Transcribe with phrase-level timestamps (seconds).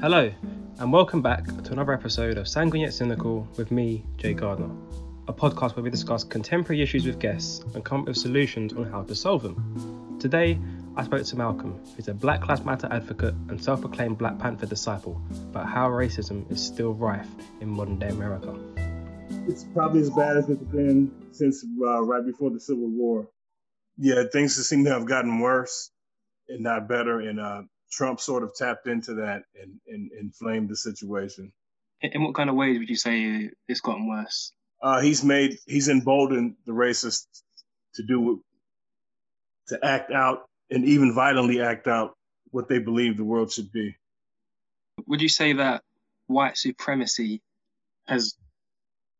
[0.00, 0.32] Hello,
[0.78, 4.70] and welcome back to another episode of Sanguine Yet Cynical with me, Jay Gardner,
[5.28, 8.90] a podcast where we discuss contemporary issues with guests and come up with solutions on
[8.90, 10.16] how to solve them.
[10.18, 10.58] Today,
[10.96, 14.64] I spoke to Malcolm, who's a Black Lives Matter advocate and self proclaimed Black Panther
[14.64, 17.28] disciple, about how racism is still rife
[17.60, 18.58] in modern day America.
[19.48, 23.28] It's probably as bad as it's been since uh, right before the Civil War.
[23.98, 25.90] Yeah, things seem to have gotten worse
[26.48, 27.20] and not better.
[27.20, 31.52] And uh, Trump sort of tapped into that and, and inflamed the situation.
[32.02, 34.52] In what kind of ways would you say it's gotten worse?
[34.82, 37.42] Uh, he's made he's emboldened the racists
[37.94, 38.42] to do
[39.68, 42.16] to act out and even violently act out
[42.50, 43.94] what they believe the world should be.
[45.06, 45.82] Would you say that
[46.26, 47.42] white supremacy
[48.06, 48.34] has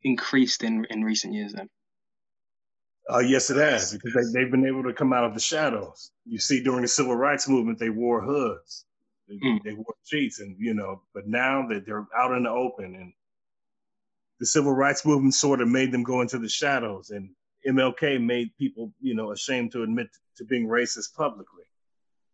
[0.02, 1.68] increased in in recent years then?
[3.12, 6.12] Uh, yes, it has because they, have been able to come out of the shadows.
[6.26, 8.84] You see, during the civil rights movement, they wore hoods,
[9.28, 9.62] they, mm.
[9.64, 11.02] they wore sheets, and you know.
[11.12, 13.12] But now that they're out in the open, and
[14.38, 17.30] the civil rights movement sort of made them go into the shadows, and
[17.66, 21.64] MLK made people, you know, ashamed to admit to being racist publicly.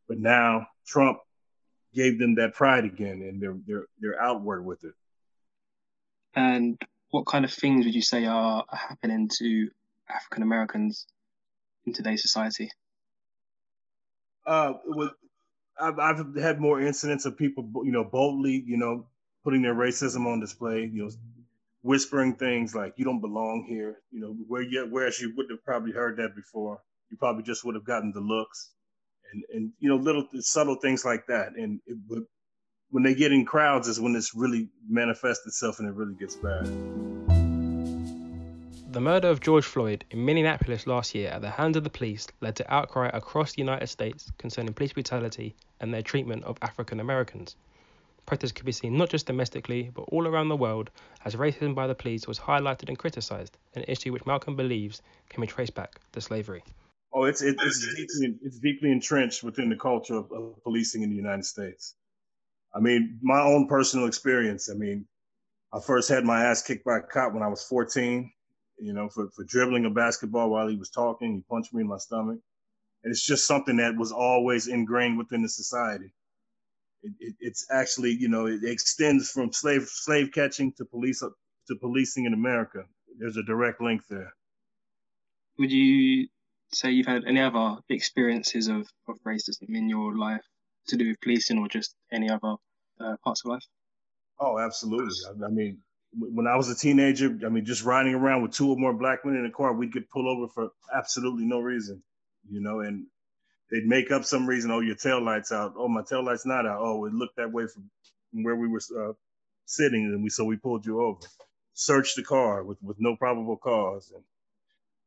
[0.08, 1.18] But now Trump
[1.94, 4.94] gave them that pride again, and they're they're they're outward with it.
[6.34, 6.78] And
[7.10, 9.70] what kind of things would you say are happening to
[10.08, 11.06] African Americans
[11.86, 12.70] in today's society?
[14.46, 15.10] Uh, with,
[15.80, 19.06] I've, I've had more incidents of people, you know, boldly, you know,
[19.44, 21.10] putting their racism on display, you know,
[21.82, 25.64] whispering things like "you don't belong here," you know, where you, whereas you would have
[25.64, 28.70] probably heard that before, you probably just would have gotten the looks,
[29.32, 31.52] and and you know, little subtle things like that.
[31.56, 31.96] And it,
[32.90, 36.36] when they get in crowds, is when this really manifests itself and it really gets
[36.36, 36.66] bad.
[38.96, 42.28] The murder of George Floyd in Minneapolis last year at the hands of the police
[42.40, 46.98] led to outcry across the United States concerning police brutality and their treatment of African
[46.98, 47.56] Americans.
[48.24, 50.90] Practice could be seen not just domestically, but all around the world,
[51.26, 55.42] as racism by the police was highlighted and criticized, an issue which Malcolm believes can
[55.42, 56.64] be traced back to slavery.
[57.12, 61.10] Oh, it's it, it's deeply it's deeply entrenched within the culture of, of policing in
[61.10, 61.96] the United States.
[62.74, 64.70] I mean, my own personal experience.
[64.70, 65.06] I mean,
[65.70, 68.32] I first had my ass kicked by a cop when I was 14
[68.78, 71.34] you know, for, for dribbling a basketball while he was talking.
[71.34, 72.38] He punched me in my stomach.
[73.02, 76.12] And it's just something that was always ingrained within the society.
[77.02, 81.76] It, it, it's actually, you know, it extends from slave slave catching to police to
[81.76, 82.84] policing in America.
[83.18, 84.32] There's a direct link there.
[85.58, 86.28] Would you
[86.72, 90.44] say you've had any other experiences of, of racism in your life
[90.88, 92.56] to do with policing or just any other
[93.00, 93.64] uh, parts of life?
[94.38, 95.14] Oh, absolutely.
[95.28, 95.78] I, I mean,
[96.18, 99.24] when I was a teenager, I mean, just riding around with two or more black
[99.24, 102.02] men in a car, we'd get pulled over for absolutely no reason,
[102.50, 103.06] you know, and
[103.70, 104.70] they'd make up some reason.
[104.70, 105.74] Oh, your tail light's out.
[105.76, 106.80] Oh, my tail light's not out.
[106.80, 107.90] Oh, it looked that way from,
[108.30, 109.12] from where we were uh,
[109.66, 111.20] sitting, and we so we pulled you over.
[111.74, 114.24] Searched the car with with no probable cause, and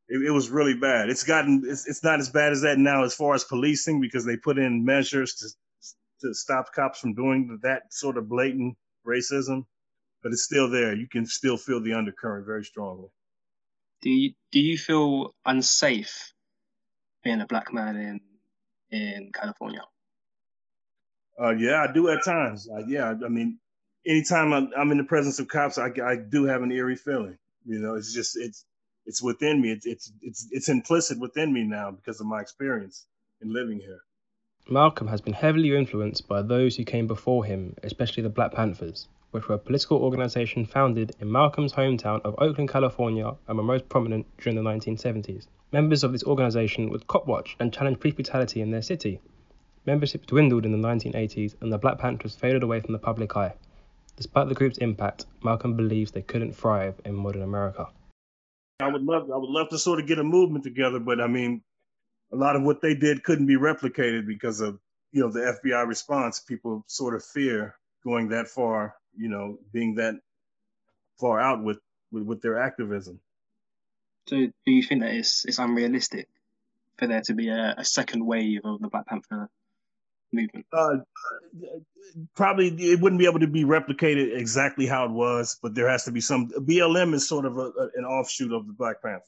[0.08, 1.10] it, it was really bad.
[1.10, 4.26] It's gotten it's, it's not as bad as that now as far as policing because
[4.26, 5.48] they put in measures to
[6.22, 8.78] to stop cops from doing that sort of blatant
[9.08, 9.66] racism
[10.22, 10.96] but it's still there.
[10.96, 13.10] You can still feel the undercurrent very strongly.
[14.02, 16.34] Do you do you feel unsafe
[17.24, 18.22] being a black man in
[18.92, 19.84] in California?
[21.40, 22.68] Uh, yeah, I do at times.
[22.70, 23.60] Uh, yeah, I mean,
[24.06, 27.38] anytime I'm, I'm, in the presence of cops, I, I do have an eerie feeling.
[27.66, 28.66] You know, it's just it's
[29.06, 29.72] it's within me.
[29.72, 33.06] It's it's it's it's implicit within me now because of my experience
[33.42, 34.02] in living here.
[34.70, 39.08] Malcolm has been heavily influenced by those who came before him, especially the Black Panthers
[39.32, 43.88] which were a political organization founded in Malcolm's hometown of Oakland, California, and were most
[43.90, 45.48] prominent during the 1970s.
[45.72, 49.22] Members of this organization would cop watch and challenge police brutality in their city.
[49.86, 53.54] Membership dwindled in the 1980s and the Black Panthers faded away from the public eye.
[54.18, 57.88] Despite the group's impact, Malcolm believes they couldn't thrive in modern America.
[58.82, 61.28] I would love I would love to sort of get a movement together, but I
[61.28, 61.62] mean
[62.32, 64.80] a lot of what they did couldn't be replicated because of
[65.12, 66.40] you know the FBI response.
[66.40, 70.16] People sort of fear going that far you know, being that
[71.20, 71.80] far out with,
[72.12, 73.20] with, with their activism.
[74.28, 76.28] So do you think that it's, it's unrealistic
[76.98, 79.50] for there to be a, a second wave of the Black Panther
[80.32, 80.66] movement?
[80.72, 80.98] Uh,
[82.36, 86.04] probably it wouldn't be able to be replicated exactly how it was, but there has
[86.06, 86.50] to be some.
[86.50, 89.24] BLM is sort of a, a, an offshoot of the Black Panthers,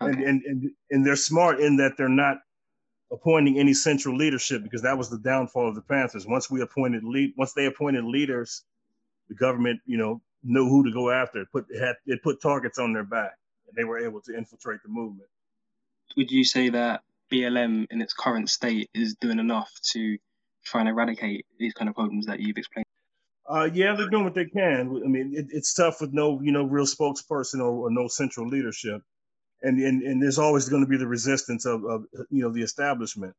[0.00, 0.12] okay.
[0.12, 2.38] and, and and and they're smart in that they're not
[3.12, 6.26] appointing any central leadership because that was the downfall of the Panthers.
[6.26, 8.64] Once we appointed lead, once they appointed leaders,
[9.28, 11.42] the government, you know, knew who to go after.
[11.42, 13.32] It put it had it put targets on their back,
[13.66, 15.28] and they were able to infiltrate the movement.
[16.16, 20.18] Would you say that BLM in its current state is doing enough to
[20.64, 22.86] try and eradicate these kind of problems that you've explained?
[23.48, 25.02] Uh, yeah, they're doing what they can.
[25.04, 28.46] I mean, it, it's tough with no, you know, real spokesperson or, or no central
[28.46, 29.02] leadership,
[29.62, 32.62] and, and and there's always going to be the resistance of, of you know the
[32.62, 33.34] establishment.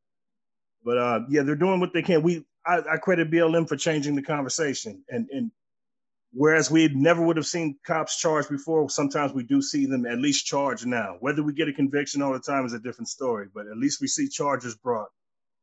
[0.84, 2.24] But uh, yeah, they're doing what they can.
[2.24, 5.52] We I, I credit BLM for changing the conversation, and and
[6.34, 10.20] whereas we never would have seen cops charged before, sometimes we do see them at
[10.20, 11.18] least charged now.
[11.20, 14.02] Whether we get a conviction all the time is a different story, but at least
[14.02, 15.10] we see charges brought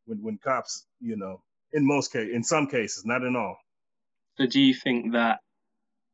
[0.07, 3.57] when when cops, you know, in most case in some cases, not in all.
[4.37, 5.41] So do you think that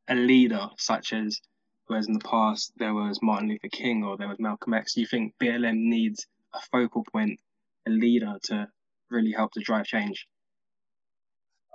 [0.09, 1.41] a leader such as
[1.87, 5.01] whereas in the past there was Martin Luther King or there was Malcolm X, do
[5.01, 7.39] you think BLM needs a focal point,
[7.87, 8.69] a leader to
[9.11, 10.27] really help to drive change?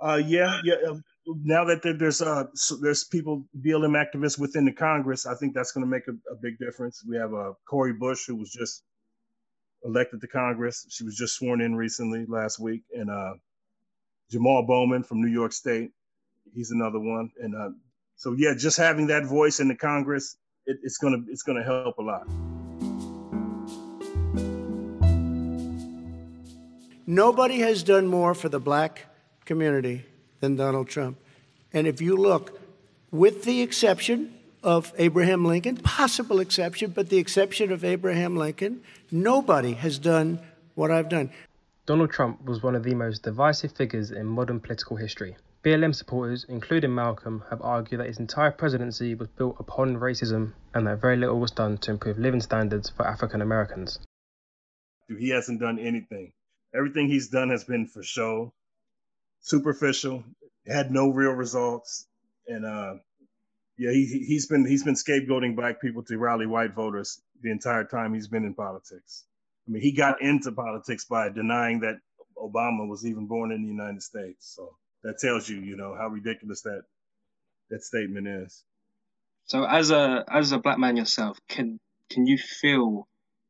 [0.00, 0.76] Uh, yeah, yeah.
[0.88, 1.02] Um,
[1.44, 5.72] now that there's uh, so there's people BLM activists within the Congress, I think that's
[5.72, 7.04] going to make a, a, big difference.
[7.06, 8.82] We have uh, Cori Bush, who was just
[9.84, 10.86] elected to Congress.
[10.88, 13.34] She was just sworn in recently last week, and uh,
[14.30, 15.92] Jamal Bowman from New York State
[16.54, 17.30] he's another one.
[17.40, 17.70] And uh,
[18.20, 20.36] so yeah, just having that voice in the Congress,
[20.66, 22.28] it, it's gonna it's gonna help a lot.
[27.06, 29.06] Nobody has done more for the black
[29.46, 30.04] community
[30.40, 31.16] than Donald Trump.
[31.72, 32.60] And if you look,
[33.10, 39.72] with the exception of Abraham Lincoln, possible exception, but the exception of Abraham Lincoln, nobody
[39.72, 40.40] has done
[40.74, 41.30] what I've done.
[41.86, 45.36] Donald Trump was one of the most divisive figures in modern political history.
[45.62, 50.86] BLM supporters, including Malcolm, have argued that his entire presidency was built upon racism and
[50.86, 53.98] that very little was done to improve living standards for African Americans.
[55.06, 56.32] He hasn't done anything.
[56.74, 58.54] Everything he's done has been for show,
[59.40, 60.24] superficial,
[60.66, 62.06] had no real results,
[62.46, 62.94] and uh,
[63.76, 67.84] yeah, he he's been he's been scapegoating black people to rally white voters the entire
[67.84, 69.24] time he's been in politics.
[69.66, 71.98] I mean, he got into politics by denying that
[72.38, 74.54] Obama was even born in the United States.
[74.54, 76.82] So that tells you, you know, how ridiculous that
[77.70, 78.64] that statement is.
[79.46, 81.80] So, as a as a black man yourself, can
[82.10, 83.08] can you feel,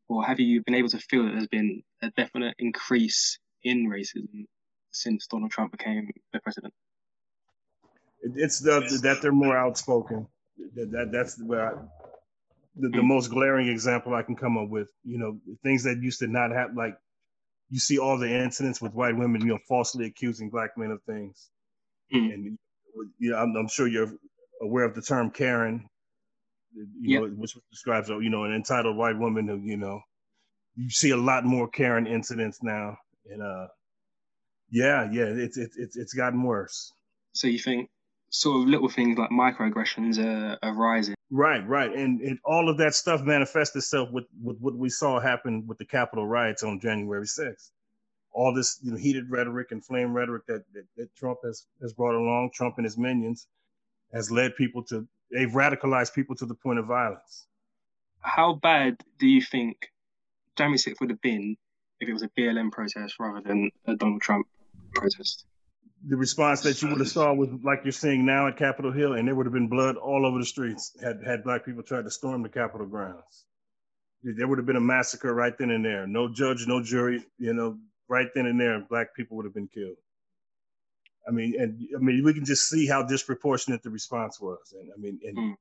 [0.08, 4.46] or have you been able to feel that there's been a definite increase in racism
[4.92, 6.74] since Donald Trump became the president?
[8.22, 10.26] It's the that they're more outspoken.
[10.74, 11.80] That, that that's where I,
[12.76, 13.04] the, the mm.
[13.04, 14.90] most glaring example I can come up with.
[15.04, 16.96] You know, things that used to not happen, like
[17.70, 21.02] you see all the incidents with white women, you know, falsely accusing black men of
[21.04, 21.50] things.
[22.12, 22.34] Mm.
[22.34, 22.58] And
[23.18, 24.12] you know, I'm, I'm, sure you're
[24.60, 25.88] aware of the term Karen,
[26.74, 27.22] you yep.
[27.22, 30.00] know, which describes you know an entitled white woman who you know
[30.76, 32.96] you see a lot more Karen incidents now,
[33.26, 33.68] and uh,
[34.70, 36.92] yeah, yeah, it's it's it's it's gotten worse.
[37.32, 37.88] So you think
[38.30, 41.14] sort of little things like microaggressions are, are rising.
[41.30, 45.64] Right, right, and, all of that stuff manifests itself with, with what we saw happen
[45.66, 47.70] with the Capitol riots on January 6th.
[48.32, 51.92] All this you know, heated rhetoric and flame rhetoric that, that, that Trump has, has
[51.92, 53.46] brought along, Trump and his minions,
[54.12, 57.46] has led people to, they've radicalized people to the point of violence.
[58.20, 59.88] How bad do you think
[60.56, 61.56] January 6th would have been
[62.00, 64.48] if it was a BLM protest rather than a Donald Trump
[64.94, 65.44] protest?
[66.06, 69.14] The response that you would have saw was like you're seeing now at Capitol Hill,
[69.14, 72.04] and there would have been blood all over the streets had had black people tried
[72.04, 73.46] to storm the Capitol grounds.
[74.22, 76.06] There would have been a massacre right then and there.
[76.06, 77.24] No judge, no jury.
[77.38, 79.96] You know, right then and there, black people would have been killed.
[81.26, 84.90] I mean, and I mean, we can just see how disproportionate the response was, and
[84.94, 85.56] I mean, and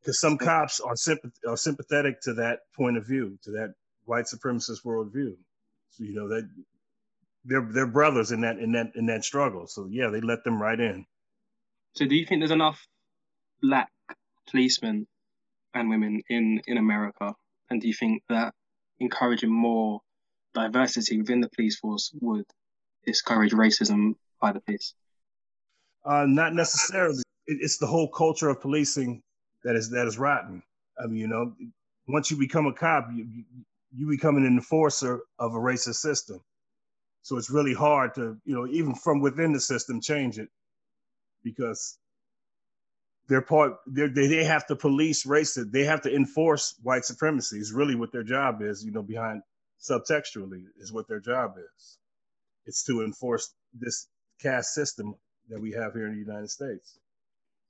[0.00, 0.28] because hmm.
[0.28, 3.74] some cops are, sympath- are sympathetic to that point of view, to that
[4.04, 5.36] white supremacist worldview.
[5.90, 6.48] So you know that
[7.44, 9.66] they're they're brothers in that in that in that struggle.
[9.66, 11.06] So yeah, they let them right in.
[11.94, 12.86] So do you think there's enough
[13.60, 13.90] black
[14.50, 15.06] policemen
[15.74, 17.34] and women in in America,
[17.70, 18.54] and do you think that
[19.00, 20.00] encouraging more
[20.54, 22.44] diversity within the police force would
[23.04, 24.94] discourage racism by the police?
[26.04, 27.22] Uh, not necessarily.
[27.46, 29.22] it's the whole culture of policing
[29.64, 30.62] that is that is rotten.
[31.02, 31.54] I mean, you know,
[32.08, 33.44] once you become a cop, you
[33.94, 36.40] you become an enforcer of a racist system.
[37.22, 40.48] So it's really hard to, you know, even from within the system, change it
[41.44, 41.98] because
[43.28, 45.70] they're part, they're, they have to police racism.
[45.70, 49.42] They have to enforce white supremacy is really what their job is, you know, behind
[49.80, 51.98] subtextually is what their job is.
[52.66, 54.08] It's to enforce this
[54.40, 55.14] caste system
[55.48, 56.98] that we have here in the United States.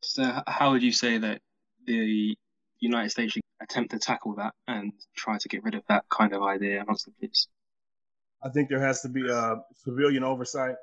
[0.03, 1.41] So how would you say that
[1.87, 2.37] the
[2.81, 6.33] United States should attempt to tackle that and try to get rid of that kind
[6.33, 7.49] of idea amongst the police?
[8.45, 10.77] I think there has to be a civilian oversight.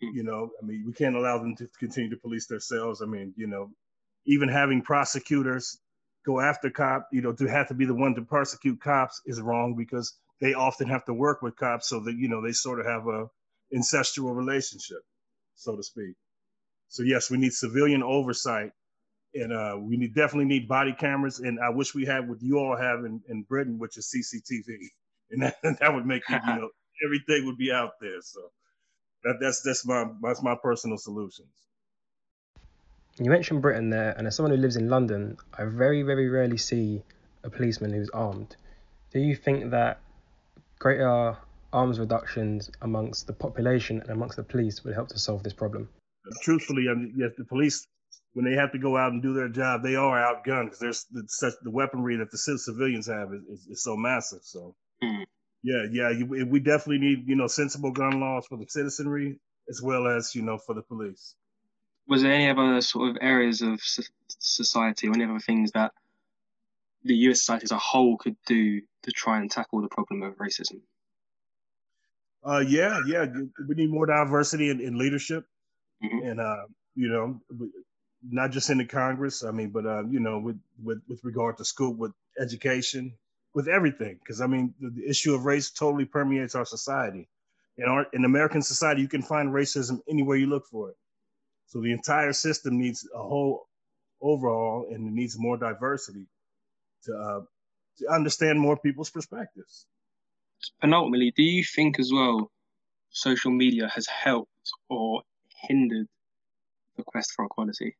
[0.00, 3.00] You know, I mean, we can't allow them to continue to police themselves.
[3.00, 3.70] I mean, you know,
[4.26, 5.78] even having prosecutors
[6.26, 9.40] go after cop, you know, to have to be the one to prosecute cops is
[9.40, 12.80] wrong because they often have to work with cops so that you know they sort
[12.80, 13.26] of have a
[13.74, 14.98] incestual relationship,
[15.54, 16.14] so to speak.
[16.88, 18.70] So yes, we need civilian oversight,
[19.34, 21.40] and uh, we need, definitely need body cameras.
[21.40, 24.88] And I wish we had what you all have in, in Britain, which is CCTV,
[25.34, 26.68] and that, that would make it, you know
[27.04, 28.20] everything would be out there.
[28.22, 28.40] So
[29.24, 31.48] that, that's that's my that's my personal solutions.
[33.18, 36.56] You mentioned Britain there, and as someone who lives in London, I very very rarely
[36.56, 37.02] see
[37.42, 38.56] a policeman who's armed.
[39.12, 40.00] Do you think that
[40.78, 41.36] greater
[41.72, 45.88] arms reductions amongst the population and amongst the police would help to solve this problem?
[46.42, 47.86] Truthfully, I mean, yes, the police
[48.34, 51.06] when they have to go out and do their job, they are outgunned because there's
[51.28, 54.40] such the weaponry that the civilians have is, is, is so massive.
[54.42, 54.74] So,
[55.04, 55.24] mm.
[55.62, 59.80] yeah, yeah, you, we definitely need you know sensible gun laws for the citizenry as
[59.82, 61.34] well as you know for the police.
[62.06, 63.80] Was there any other sort of areas of
[64.38, 65.92] society or any other things that
[67.02, 67.40] the U.S.
[67.40, 70.80] society as a whole could do to try and tackle the problem of racism?
[72.44, 73.24] Uh, yeah, yeah,
[73.66, 75.46] we need more diversity in, in leadership,
[76.02, 76.26] mm-hmm.
[76.26, 77.40] and uh, you know,
[78.28, 79.42] not just in the Congress.
[79.42, 83.14] I mean, but uh, you know, with with with regard to school, with education,
[83.54, 84.18] with everything.
[84.18, 87.28] Because I mean, the, the, issue of race totally permeates our society.
[87.76, 90.96] In our in American society, you can find racism anywhere you look for it.
[91.66, 93.66] So the entire system needs a whole
[94.20, 96.26] overhaul, and it needs more diversity
[97.04, 97.40] to uh,
[97.98, 99.86] to understand more people's perspectives.
[100.80, 102.50] Penultimately, do you think as well
[103.10, 104.50] social media has helped
[104.88, 105.22] or
[105.68, 106.06] hindered
[106.96, 107.96] the quest for equality?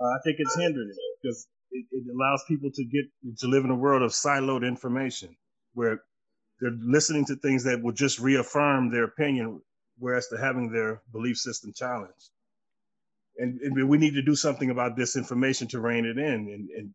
[0.00, 3.04] Uh, I think it's hindered it because it, it allows people to get
[3.38, 5.34] to live in a world of siloed information
[5.74, 6.02] where
[6.60, 9.60] they're listening to things that will just reaffirm their opinion,
[9.98, 12.30] whereas to having their belief system challenged.
[13.38, 16.26] And, and, we need to do something about disinformation to rein it in.
[16.26, 16.90] And, and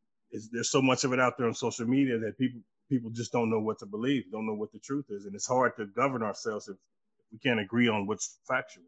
[0.52, 3.50] there's so much of it out there on social media that people people just don't
[3.50, 6.24] know what to believe, don't know what the truth is, and it's hard to govern
[6.24, 6.76] ourselves if,
[7.20, 8.86] if we can't agree on what's factual.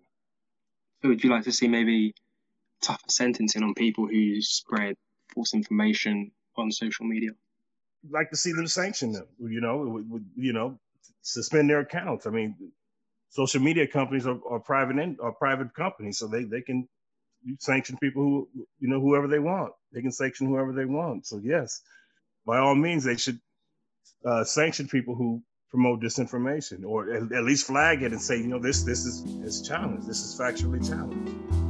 [1.01, 2.13] So, would you like to see maybe
[2.81, 4.95] tougher sentencing on people who spread
[5.33, 7.31] false information on social media?
[8.09, 9.27] Like to see them sanction them.
[9.39, 10.03] You know,
[10.35, 10.79] you know,
[11.21, 12.25] suspend their accounts.
[12.27, 12.55] I mean,
[13.29, 16.87] social media companies are, are private in, are private companies, so they they can
[17.59, 19.73] sanction people who you know whoever they want.
[19.91, 21.25] They can sanction whoever they want.
[21.25, 21.81] So yes,
[22.45, 23.39] by all means, they should
[24.25, 28.47] uh, sanction people who promote disinformation, or at, at, least flag it and say, you
[28.47, 30.07] know, this this is is challenged.
[30.07, 31.68] This is factually challenged.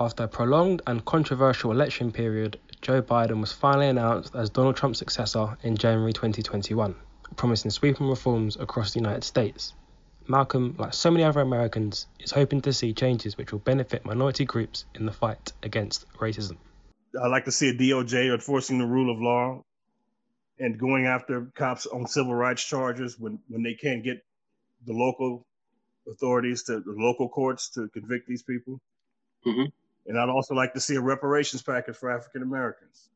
[0.00, 4.98] After a prolonged and controversial election period, Joe Biden was finally announced as Donald Trump's
[4.98, 6.96] successor in January 2021
[7.36, 9.72] promising sweeping reforms across the United States.
[10.26, 14.44] Malcolm, like so many other Americans, is hoping to see changes which will benefit minority
[14.44, 16.56] groups in the fight against racism.
[17.22, 19.62] I'd like to see a DOJ enforcing the rule of law
[20.58, 24.24] and going after cops on civil rights charges when, when they can't get
[24.86, 25.46] the local
[26.08, 28.80] authorities to the local courts to convict these people.
[29.46, 29.66] Mm-hmm.
[30.06, 33.08] And I'd also like to see a reparations package for African Americans.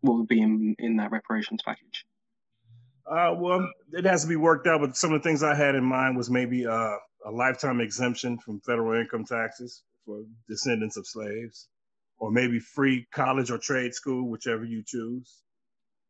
[0.00, 2.06] What would be in, in that reparations package?
[3.06, 4.80] Uh, well, it has to be worked out.
[4.80, 8.38] But some of the things I had in mind was maybe uh, a lifetime exemption
[8.38, 11.68] from federal income taxes for descendants of slaves,
[12.18, 15.42] or maybe free college or trade school, whichever you choose,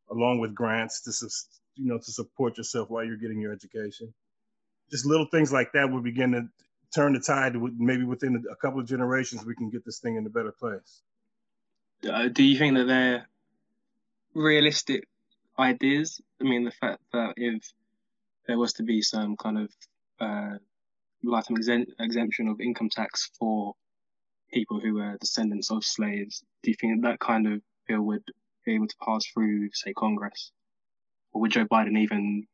[0.09, 1.11] along with grants to
[1.75, 4.13] you know to support yourself while you're getting your education.
[4.91, 6.43] Just little things like that would begin to
[6.93, 7.55] turn the tide.
[7.77, 11.01] Maybe within a couple of generations, we can get this thing in a better place.
[12.09, 13.27] Uh, do you think that they're
[14.33, 15.07] realistic
[15.59, 16.21] ideas.
[16.39, 17.63] I mean, the fact that if
[18.47, 19.69] there was to be some kind of
[20.19, 20.57] uh,
[21.23, 21.57] lifetime
[21.99, 23.73] exemption of income tax for
[24.51, 28.23] people who were descendants of slaves, do you think that, that kind of bill would
[28.65, 30.51] be able to pass through, say, Congress,
[31.33, 32.47] or would Joe Biden even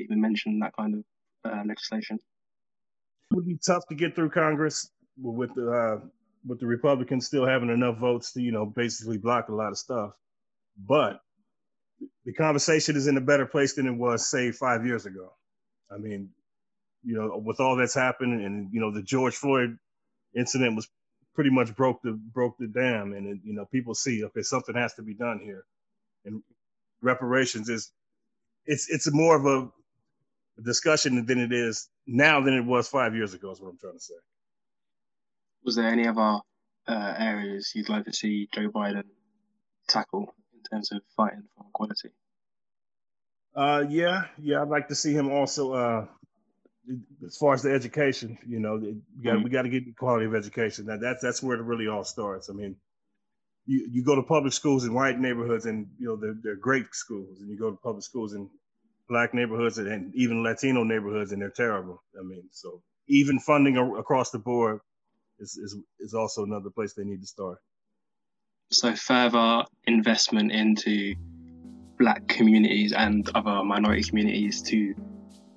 [0.00, 2.18] even mention that kind of uh, legislation?
[3.32, 6.06] Would be tough to get through Congress with the uh,
[6.46, 9.78] with the Republicans still having enough votes to you know basically block a lot of
[9.78, 10.12] stuff.
[10.78, 11.20] But
[12.24, 15.32] the conversation is in a better place than it was, say, five years ago.
[15.90, 16.30] I mean,
[17.02, 19.76] you know, with all that's happened, and you know, the George Floyd
[20.34, 20.88] incident was
[21.34, 24.74] pretty much broke the broke the dam, and it, you know, people see, okay, something
[24.74, 25.64] has to be done here,
[26.24, 26.42] and
[27.02, 27.92] reparations is
[28.66, 33.34] it's it's more of a discussion than it is now than it was five years
[33.34, 33.50] ago.
[33.50, 34.14] Is what I'm trying to say.
[35.64, 36.40] Was there any other
[36.88, 39.04] uh, areas you'd like to see Joe Biden
[39.88, 42.10] tackle in terms of fighting for equality?
[43.54, 45.72] Uh, yeah, yeah, I'd like to see him also.
[45.72, 46.06] Uh,
[47.26, 49.44] as far as the education, you know, we got mm-hmm.
[49.44, 50.86] we got to get the quality of education.
[50.86, 52.48] That that's that's where it really all starts.
[52.48, 52.76] I mean,
[53.66, 56.86] you, you go to public schools in white neighborhoods and you know they're, they're great
[56.92, 58.48] schools and you go to public schools in
[59.08, 62.02] black neighborhoods and even latino neighborhoods and they're terrible.
[62.18, 64.80] I mean so even funding across the board
[65.38, 67.58] is, is, is also another place they need to start.
[68.70, 71.14] So further investment into
[71.98, 74.94] black communities and other minority communities to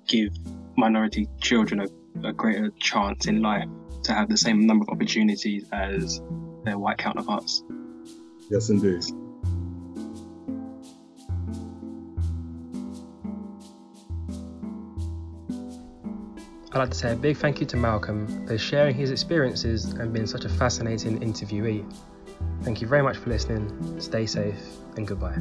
[0.08, 0.32] give
[0.76, 3.68] minority children a, a greater chance in life
[4.04, 6.20] to have the same number of opportunities as
[6.64, 7.62] their white counterparts.
[8.50, 9.04] Yes, indeed.
[16.74, 20.10] I'd like to say a big thank you to Malcolm for sharing his experiences and
[20.10, 21.84] being such a fascinating interviewee.
[22.62, 24.00] Thank you very much for listening.
[24.00, 24.56] Stay safe
[24.96, 25.36] and goodbye.